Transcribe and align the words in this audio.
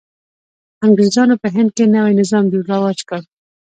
انګرېزانو 0.85 1.35
په 1.41 1.47
هند 1.55 1.69
کې 1.75 1.83
نوی 1.95 2.13
نظام 2.21 2.45
رواج 2.71 2.99
کړ. 3.09 3.21